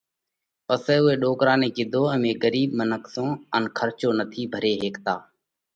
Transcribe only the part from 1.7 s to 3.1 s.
ڪِيڌو: امي ڳرِيٻ منک